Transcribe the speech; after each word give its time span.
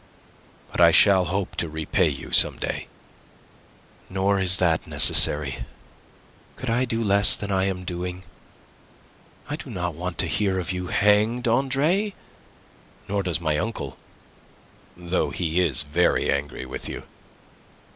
"But 0.71 0.81
I 0.81 0.89
shall 0.89 1.25
hope 1.25 1.55
to 1.57 1.69
repay 1.69 2.09
you 2.09 2.31
some 2.31 2.57
day." 2.57 2.87
"Nor 4.09 4.39
is 4.39 4.57
that 4.57 4.87
necessary. 4.87 5.63
Could 6.55 6.71
I 6.71 6.85
do 6.85 7.03
less 7.03 7.35
than 7.35 7.51
I 7.51 7.65
am 7.65 7.85
doing? 7.85 8.23
I 9.47 9.57
do 9.57 9.69
not 9.69 9.93
want 9.93 10.17
to 10.17 10.25
hear 10.25 10.57
of 10.57 10.71
you 10.71 10.87
hanged, 10.87 11.47
Andre; 11.47 12.15
nor 13.07 13.21
does 13.21 13.39
my 13.39 13.59
uncle, 13.59 13.95
though 14.97 15.29
he 15.29 15.59
is 15.59 15.83
very 15.83 16.31
angry 16.31 16.65
with 16.65 16.89
you." 16.89 17.03